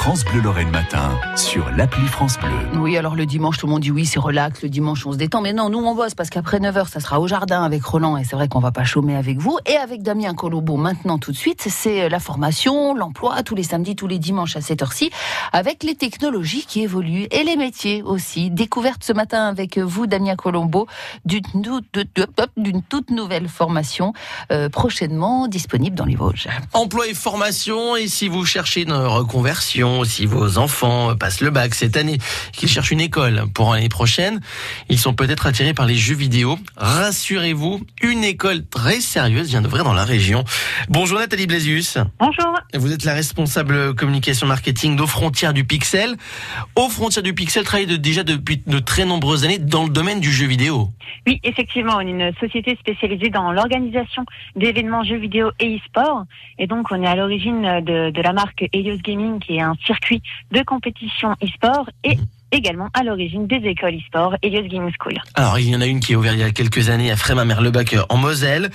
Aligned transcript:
France 0.00 0.24
Bleu 0.24 0.40
Lorraine 0.40 0.70
matin 0.70 1.10
sur 1.36 1.70
l'appli 1.72 2.02
France 2.06 2.38
Bleu. 2.38 2.80
Oui, 2.80 2.96
alors 2.96 3.14
le 3.14 3.26
dimanche, 3.26 3.58
tout 3.58 3.66
le 3.66 3.72
monde 3.72 3.82
dit 3.82 3.90
oui, 3.90 4.06
c'est 4.06 4.18
relax, 4.18 4.62
le 4.62 4.70
dimanche 4.70 5.04
on 5.04 5.12
se 5.12 5.18
détend. 5.18 5.42
Mais 5.42 5.52
non, 5.52 5.68
nous 5.68 5.78
on 5.78 5.94
bosse 5.94 6.14
parce 6.14 6.30
qu'après 6.30 6.58
9h, 6.58 6.88
ça 6.88 7.00
sera 7.00 7.20
au 7.20 7.28
jardin 7.28 7.62
avec 7.62 7.84
Roland 7.84 8.16
et 8.16 8.24
c'est 8.24 8.34
vrai 8.34 8.48
qu'on 8.48 8.60
va 8.60 8.72
pas 8.72 8.84
chômer 8.84 9.14
avec 9.14 9.36
vous. 9.36 9.58
Et 9.66 9.76
avec 9.76 10.02
Damien 10.02 10.32
Colombo 10.32 10.78
maintenant 10.78 11.18
tout 11.18 11.32
de 11.32 11.36
suite, 11.36 11.66
c'est 11.68 12.08
la 12.08 12.18
formation, 12.18 12.94
l'emploi, 12.94 13.42
tous 13.42 13.54
les 13.54 13.62
samedis, 13.62 13.94
tous 13.94 14.06
les 14.06 14.18
dimanches 14.18 14.56
à 14.56 14.62
cette 14.62 14.80
heure-ci, 14.80 15.10
avec 15.52 15.82
les 15.82 15.94
technologies 15.94 16.64
qui 16.66 16.80
évoluent 16.80 17.26
et 17.30 17.44
les 17.44 17.56
métiers 17.56 18.02
aussi. 18.02 18.50
Découverte 18.50 19.04
ce 19.04 19.12
matin 19.12 19.48
avec 19.48 19.76
vous, 19.76 20.06
Damien 20.06 20.34
Colombo, 20.34 20.86
d'une 21.26 22.82
toute 22.88 23.10
nouvelle 23.10 23.48
formation 23.48 24.14
euh, 24.50 24.70
prochainement 24.70 25.46
disponible 25.46 25.94
dans 25.94 26.06
les 26.06 26.16
Vosges. 26.16 26.48
Emploi 26.72 27.08
et 27.08 27.14
formation, 27.14 27.96
et 27.96 28.08
si 28.08 28.28
vous 28.28 28.46
cherchez 28.46 28.80
une 28.80 28.94
reconversion, 28.94 29.89
si 30.04 30.26
vos 30.26 30.58
enfants 30.58 31.14
passent 31.16 31.40
le 31.40 31.50
bac 31.50 31.74
cette 31.74 31.96
année, 31.96 32.18
qu'ils 32.52 32.68
cherchent 32.68 32.90
une 32.90 33.00
école 33.00 33.44
pour 33.54 33.72
l'année 33.72 33.88
prochaine, 33.88 34.40
ils 34.88 34.98
sont 34.98 35.14
peut-être 35.14 35.46
attirés 35.46 35.74
par 35.74 35.86
les 35.86 35.96
jeux 35.96 36.14
vidéo. 36.14 36.58
Rassurez-vous, 36.76 37.80
une 38.02 38.24
école 38.24 38.66
très 38.66 39.00
sérieuse 39.00 39.48
vient 39.48 39.62
d'ouvrir 39.62 39.84
dans 39.84 39.94
la 39.94 40.04
région. 40.04 40.44
Bonjour 40.88 41.18
Nathalie 41.18 41.46
Blasius. 41.46 41.98
Bonjour. 42.18 42.58
Vous 42.74 42.92
êtes 42.92 43.04
la 43.04 43.14
responsable 43.14 43.94
communication 43.94 44.46
marketing 44.46 44.96
d'Aux 44.96 45.06
Frontières 45.06 45.52
du 45.52 45.64
Pixel. 45.64 46.16
Aux 46.76 46.88
Frontières 46.88 47.22
du 47.22 47.34
Pixel 47.34 47.64
travaille 47.64 47.98
déjà 47.98 48.22
depuis 48.22 48.62
de 48.66 48.78
très 48.78 49.04
nombreuses 49.04 49.44
années 49.44 49.58
dans 49.58 49.84
le 49.84 49.90
domaine 49.90 50.20
du 50.20 50.30
jeu 50.30 50.46
vidéo. 50.46 50.88
Oui, 51.26 51.40
effectivement, 51.42 51.94
on 51.96 52.00
est 52.00 52.10
une 52.10 52.32
société 52.40 52.76
spécialisée 52.76 53.30
dans 53.30 53.52
l'organisation 53.52 54.24
d'événements 54.56 55.04
jeux 55.04 55.16
vidéo 55.16 55.50
et 55.58 55.76
e-sport. 55.76 56.24
Et 56.58 56.66
donc, 56.66 56.86
on 56.90 57.02
est 57.02 57.06
à 57.06 57.16
l'origine 57.16 57.80
de, 57.82 58.10
de, 58.10 58.22
la 58.22 58.32
marque 58.32 58.64
Helios 58.72 58.98
Gaming, 59.02 59.38
qui 59.40 59.56
est 59.56 59.60
un 59.60 59.74
circuit 59.84 60.22
de 60.52 60.62
compétition 60.62 61.32
e-sport 61.42 61.88
et 62.04 62.16
mhm. 62.16 62.26
également 62.52 62.88
à 62.94 63.02
l'origine 63.02 63.46
des 63.46 63.56
écoles 63.56 63.96
e-sport 63.96 64.36
Helios 64.42 64.68
Gaming 64.68 64.92
School. 64.98 65.14
Alors, 65.34 65.58
il 65.58 65.68
y 65.68 65.76
en 65.76 65.80
a 65.80 65.86
une 65.86 66.00
qui 66.00 66.12
est 66.12 66.16
ouverte 66.16 66.36
il 66.36 66.40
y 66.40 66.44
a 66.44 66.50
quelques 66.50 66.88
années 66.88 67.10
à 67.10 67.16
Frémin-Merlebach 67.16 67.94
en 68.08 68.16
Moselle. 68.16 68.70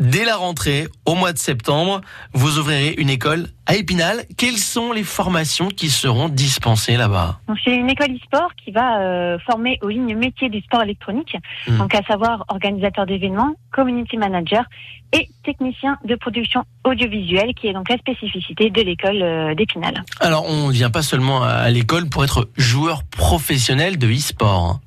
Dès 0.00 0.24
la 0.24 0.36
rentrée, 0.36 0.88
au 1.06 1.14
mois 1.14 1.32
de 1.32 1.38
septembre, 1.38 2.00
vous 2.32 2.58
ouvrirez 2.58 2.94
une 2.98 3.10
école 3.10 3.46
à 3.66 3.76
Épinal. 3.76 4.24
Quelles 4.36 4.58
sont 4.58 4.92
les 4.92 5.04
formations 5.04 5.68
qui 5.68 5.88
seront 5.88 6.28
dispensées 6.28 6.96
là-bas 6.96 7.38
C'est 7.64 7.74
une 7.74 7.88
école 7.88 8.10
e-sport 8.12 8.50
qui 8.62 8.72
va 8.72 9.00
euh, 9.00 9.38
former 9.46 9.78
aux 9.82 9.88
lignes 9.88 10.16
métiers 10.16 10.48
du 10.48 10.60
sport 10.62 10.82
électronique, 10.82 11.36
mmh. 11.68 11.78
donc 11.78 11.94
à 11.94 12.02
savoir 12.02 12.44
organisateur 12.48 13.06
d'événements, 13.06 13.54
community 13.72 14.16
manager 14.16 14.64
et 15.12 15.28
technicien 15.44 15.96
de 16.04 16.16
production 16.16 16.64
audiovisuelle, 16.84 17.54
qui 17.54 17.68
est 17.68 17.72
donc 17.72 17.88
la 17.88 17.96
spécificité 17.96 18.70
de 18.70 18.82
l'école 18.82 19.22
euh, 19.22 19.54
d'Épinal. 19.54 20.02
Alors, 20.20 20.44
on 20.48 20.68
ne 20.68 20.72
vient 20.72 20.90
pas 20.90 21.02
seulement 21.02 21.42
à 21.42 21.70
l'école 21.70 22.08
pour 22.08 22.24
être 22.24 22.48
joueur 22.56 23.04
professionnel 23.04 23.96
de 23.96 24.08
e-sport. 24.08 24.80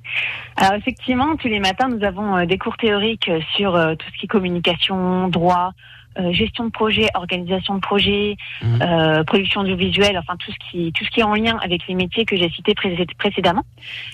Alors 0.56 0.74
effectivement, 0.74 1.36
tous 1.36 1.48
les 1.48 1.60
matins, 1.60 1.88
nous 1.90 2.04
avons 2.04 2.38
euh, 2.38 2.46
des 2.46 2.58
cours 2.58 2.78
théoriques 2.78 3.30
sur 3.56 3.76
euh, 3.76 3.96
tout 3.96 4.08
ce 4.14 4.20
qui 4.20 4.26
est 4.26 4.28
communication, 4.28 5.28
droit, 5.28 5.74
euh, 6.20 6.32
gestion 6.32 6.66
de 6.66 6.72
projet, 6.72 7.08
organisation 7.14 7.76
de 7.76 7.80
projet, 7.80 8.38
mmh. 8.64 8.82
euh, 8.82 9.24
production 9.24 9.62
audiovisuelle, 9.62 10.18
enfin 10.18 10.36
tout 10.38 10.52
ce 10.52 10.58
qui 10.72 10.92
tout 10.92 11.06
ce 11.06 11.12
qui 11.12 11.20
est 11.20 11.24
en 11.24 11.36
lien 11.36 11.58
avec 11.62 11.86
les 11.88 11.94
métiers 11.94 12.26
que 12.26 12.36
j'ai 12.36 12.50
cités 12.50 12.74
précédemment. 13.18 13.64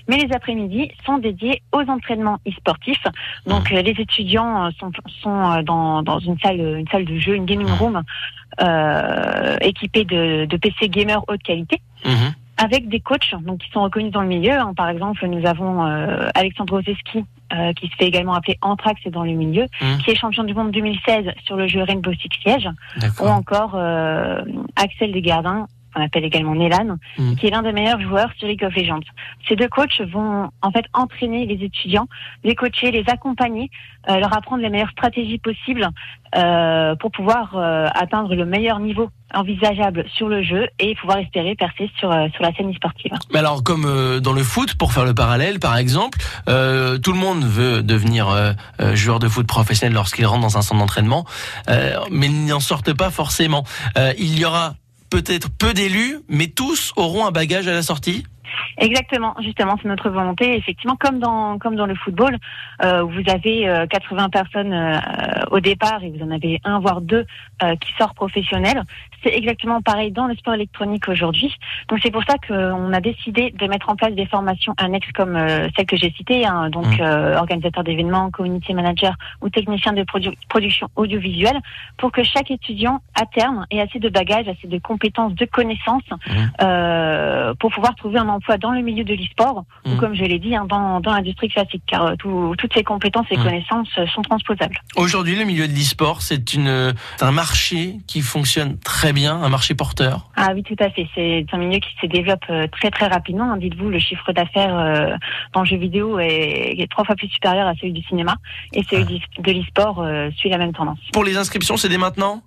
Mais 0.09 0.17
les 0.17 0.33
après-midi 0.33 0.91
sont 1.05 1.17
dédiés 1.17 1.61
aux 1.71 1.89
entraînements 1.89 2.39
e-sportifs. 2.45 3.05
Donc 3.45 3.71
mmh. 3.71 3.75
les 3.75 3.91
étudiants 3.91 4.69
sont, 4.80 4.91
sont 5.21 5.61
dans, 5.64 6.03
dans 6.03 6.19
une 6.19 6.38
salle 6.39 6.59
une 6.59 6.88
salle 6.89 7.05
de 7.05 7.17
jeu, 7.17 7.36
une 7.36 7.45
gaming 7.45 7.69
mmh. 7.69 7.80
room 7.80 8.02
euh, 8.61 9.58
équipée 9.61 10.03
de, 10.03 10.45
de 10.45 10.58
PC 10.58 10.89
gamer 10.89 11.23
haute 11.30 11.41
qualité 11.41 11.81
avec 12.64 12.88
des 12.88 13.02
coachs 13.02 13.36
donc 13.42 13.59
qui 13.59 13.69
sont 13.72 13.83
reconnus 13.83 14.11
dans 14.11 14.22
le 14.22 14.28
milieu. 14.28 14.53
Hein. 14.53 14.73
Par 14.75 14.88
exemple, 14.88 15.25
nous 15.28 15.45
avons 15.45 15.86
euh, 15.86 16.30
Alexandre 16.33 16.80
Ozeski, 16.80 17.25
euh, 17.52 17.73
qui 17.73 17.88
se 17.88 17.95
fait 17.97 18.05
également 18.05 18.33
appeler 18.33 18.58
Anthrax 18.61 19.02
dans 19.08 19.23
le 19.23 19.33
milieu, 19.33 19.65
mmh. 19.82 19.98
qui 20.04 20.11
est 20.11 20.15
champion 20.15 20.43
du 20.43 20.54
monde 20.54 20.71
2016 20.71 21.26
sur 21.43 21.58
le 21.58 21.67
jeu 21.67 21.83
Rainbow 21.83 22.14
Six 22.14 22.30
Siege, 22.42 22.70
ou 23.20 23.27
encore 23.27 23.73
euh, 23.76 24.42
Axel 24.77 25.11
Desgardins, 25.11 25.67
on 25.95 26.02
appelle 26.02 26.26
également 26.26 26.55
Nélan, 26.55 26.98
mmh. 27.17 27.36
qui 27.36 27.48
est 27.48 27.49
l'un 27.49 27.61
des 27.61 27.71
meilleurs 27.71 28.02
joueurs 28.02 28.31
sur 28.37 28.48
League 28.48 28.64
of 28.64 28.76
Legends. 28.76 28.99
Ces 29.48 29.55
deux 29.55 29.67
coachs 29.67 30.02
vont 30.02 30.49
en 30.61 30.71
fait 30.71 30.86
entraîner 30.93 31.45
les 31.45 31.64
étudiants, 31.64 32.08
les 32.43 32.55
coacher, 32.55 32.92
les 32.92 33.04
accompagner, 33.08 33.70
euh, 34.09 34.17
leur 34.17 34.36
apprendre 34.36 34.61
les 34.61 34.70
meilleures 34.70 34.92
stratégies 34.92 35.39
possibles 35.39 35.87
euh, 36.36 36.95
pour 36.95 37.11
pouvoir 37.11 37.55
euh, 37.55 37.87
atteindre 37.93 38.36
le 38.36 38.45
meilleur 38.45 38.80
niveau 38.80 39.09
envisageable 39.33 40.05
sur 40.15 40.30
le 40.30 40.43
jeu 40.43 40.67
et 40.80 40.95
pouvoir 40.95 41.17
espérer 41.17 41.55
percer 41.55 41.89
sur 41.99 42.11
euh, 42.11 42.27
sur 42.33 42.43
la 42.43 42.54
scène 42.54 42.73
sportive. 42.73 43.11
Mais 43.31 43.39
alors 43.39 43.64
comme 43.64 43.86
euh, 43.86 44.20
dans 44.20 44.33
le 44.33 44.43
foot, 44.43 44.75
pour 44.75 44.93
faire 44.93 45.05
le 45.05 45.14
parallèle 45.14 45.60
par 45.60 45.77
exemple, 45.77 46.20
euh, 46.49 46.98
tout 46.98 47.11
le 47.11 47.20
monde 47.20 47.43
veut 47.43 47.83
devenir 47.83 48.54
joueur 48.93 49.20
de 49.20 49.27
foot 49.27 49.48
professionnel 49.48 49.93
lorsqu'il 49.93 50.25
rentre 50.25 50.42
dans 50.42 50.58
un 50.58 50.61
centre 50.61 50.80
d'entraînement, 50.80 51.25
mais 52.11 52.27
ils 52.27 52.45
n'en 52.45 52.60
sortent 52.60 52.93
pas 52.93 53.10
forcément. 53.10 53.64
il 54.17 54.39
y 54.39 54.45
aura 54.45 54.75
peut-être 55.13 55.49
peu 55.59 55.75
d'élus, 55.75 56.21
mais 56.27 56.47
tous 56.47 56.91
auront 56.95 57.27
un 57.27 57.29
bagage 57.29 57.67
à 57.67 57.71
la 57.71 57.83
sortie 57.83 58.23
Exactement, 58.79 59.35
justement, 59.43 59.77
c'est 59.79 59.87
notre 59.87 60.09
volonté. 60.09 60.57
Effectivement, 60.57 60.95
comme 60.95 61.19
dans 61.19 61.59
comme 61.59 61.75
dans 61.75 61.85
le 61.85 61.93
football, 61.95 62.37
euh, 62.83 63.03
vous 63.03 63.21
avez 63.27 63.85
80 63.89 64.25
euh, 64.25 64.29
personnes 64.29 64.73
euh, 64.73 64.99
au 65.53 65.59
départ 65.59 66.03
et 66.03 66.09
vous 66.09 66.23
en 66.25 66.31
avez 66.31 66.59
un 66.64 66.80
voire 66.80 66.99
deux 66.99 67.25
euh, 67.61 67.75
qui 67.77 67.93
sortent 67.97 68.15
professionnels. 68.15 68.83
C'est 69.23 69.33
exactement 69.33 69.81
pareil 69.81 70.11
dans 70.11 70.27
le 70.27 70.36
sport 70.36 70.55
électronique 70.55 71.08
aujourd'hui. 71.08 71.55
Donc 71.87 71.99
c'est 72.03 72.11
pour 72.11 72.23
ça 72.25 72.36
qu'on 72.45 72.91
a 72.91 72.99
décidé 72.99 73.52
de 73.52 73.67
mettre 73.67 73.89
en 73.89 73.95
place 73.95 74.13
des 74.13 74.25
formations 74.25 74.73
annexes 74.77 75.11
comme 75.13 75.37
celle 75.75 75.86
que 75.86 75.95
j'ai 75.95 76.11
citée, 76.11 76.45
hein, 76.45 76.69
donc 76.69 76.99
mmh. 76.99 77.37
organisateur 77.37 77.86
d'événements, 77.86 78.31
community 78.31 78.73
manager 78.73 79.13
ou 79.42 79.49
technicien 79.49 79.93
de 79.93 80.03
production 80.49 80.89
audiovisuelle, 80.97 81.59
pour 81.97 82.11
que 82.11 82.23
chaque 82.23 82.52
étudiant 82.52 82.99
à 83.15 83.25
terme 83.25 83.65
ait 83.71 83.80
assez 83.80 83.99
de 83.99 84.09
bagages, 84.09 84.49
assez 84.49 84.67
de 84.67 84.80
compétences, 84.80 85.33
de 85.36 85.45
connaissances 85.45 86.03
mmh. 86.11 87.53
pour 87.59 87.71
pouvoir 87.71 87.95
trouver 87.95 88.19
un 88.19 88.27
emploi 88.27 88.58
dans 88.58 88.71
le 88.71 88.81
milieu 88.81 89.05
de 89.05 89.13
l'e-sport 89.13 89.63
ou 89.86 89.89
mmh. 89.92 89.97
comme 89.97 90.15
je 90.15 90.23
l'ai 90.23 90.39
dit, 90.39 90.55
hein, 90.55 90.65
dans, 90.67 90.99
dans 90.99 91.13
l'industrie 91.13 91.49
classique, 91.49 91.83
car 91.87 92.05
euh, 92.05 92.55
toutes 92.58 92.73
ces 92.73 92.83
compétences 92.83 93.27
et 93.31 93.37
mmh. 93.37 93.43
connaissances 93.43 93.89
euh, 93.97 94.08
sont 94.08 94.21
transposables. 94.21 94.77
Aujourd'hui, 94.95 95.36
le 95.43 95.48
milieu 95.48 95.67
de 95.67 95.73
l'e-sport, 95.73 96.21
c'est 96.21 96.54
une 96.54 96.93
un 97.21 97.31
marché 97.31 97.98
qui 98.08 98.21
fonctionne 98.21 98.77
très 98.80 99.14
bien, 99.14 99.36
un 99.36 99.49
marché 99.49 99.76
porteur. 99.76 100.30
Ah 100.36 100.49
oui, 100.54 100.64
tout 100.64 100.76
à 100.80 100.89
fait. 100.89 101.08
C'est 101.15 101.45
un 101.52 101.58
milieu 101.58 101.80
qui 101.80 101.89
se 102.02 102.08
développe 102.08 102.43
euh, 102.49 102.67
très 102.67 102.92
très 102.92 103.08
rapidement. 103.08 103.52
Hein. 103.52 103.58
Dites-vous, 103.58 103.89
le 103.89 103.99
chiffre 103.99 104.31
d'affaires 104.33 105.17
dans 105.54 105.61
le 105.61 105.65
jeu 105.65 105.77
vidéo 105.77 106.20
est, 106.20 106.76
est, 106.80 106.92
trois 106.92 107.05
fois 107.05 107.15
plus 107.15 107.27
supérieur 107.27 107.67
à 107.67 107.73
celui 107.76 107.93
du 107.93 108.04
cinéma 108.04 108.36
et 108.73 108.83
celui 108.89 109.21
ah. 109.37 109.42
de 109.42 109.52
l'e-sport 109.52 110.05
suit 110.36 110.49
la 110.49 110.58
même 110.58 110.73
tendance. 110.73 110.99
Pour 111.11 111.23
les 111.23 111.37
inscriptions, 111.37 111.77
c'est 111.77 111.89
dès 111.89 111.98
maintenant? 111.98 112.42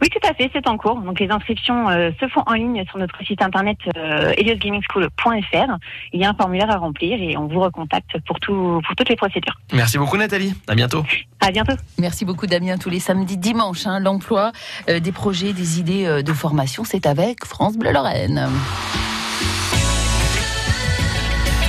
Oui, 0.00 0.08
tout 0.08 0.28
à 0.28 0.34
fait, 0.34 0.50
c'est 0.52 0.66
en 0.68 0.76
cours. 0.76 1.00
Donc 1.00 1.20
les 1.20 1.30
inscriptions 1.30 1.88
euh, 1.88 2.10
se 2.20 2.28
font 2.28 2.42
en 2.46 2.54
ligne 2.54 2.84
sur 2.88 2.98
notre 2.98 3.16
site 3.24 3.42
internet 3.42 3.78
euh, 3.96 4.32
eliosgamingschool.fr. 4.36 5.76
Il 6.12 6.20
y 6.20 6.24
a 6.24 6.30
un 6.30 6.34
formulaire 6.34 6.70
à 6.70 6.76
remplir 6.76 7.20
et 7.20 7.36
on 7.36 7.46
vous 7.46 7.60
recontacte 7.60 8.18
pour 8.26 8.38
tout 8.40 8.80
pour 8.86 8.96
toutes 8.96 9.08
les 9.08 9.16
procédures. 9.16 9.58
Merci 9.72 9.98
beaucoup 9.98 10.16
Nathalie. 10.16 10.54
À 10.68 10.74
bientôt. 10.74 11.04
À 11.40 11.50
bientôt. 11.50 11.74
Merci 11.98 12.24
beaucoup 12.24 12.46
Damien. 12.46 12.78
Tous 12.78 12.90
les 12.90 13.00
samedis, 13.00 13.38
dimanches, 13.38 13.86
hein, 13.86 14.00
l'emploi, 14.00 14.52
euh, 14.88 15.00
des 15.00 15.12
projets, 15.12 15.52
des 15.52 15.80
idées 15.80 16.06
euh, 16.06 16.22
de 16.22 16.32
formation, 16.32 16.84
c'est 16.84 17.06
avec 17.06 17.44
France 17.44 17.76
Bleu 17.76 17.92
Lorraine. 17.92 18.48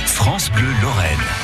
France 0.06 0.50
Bleu 0.52 0.68
Lorraine. 0.82 1.41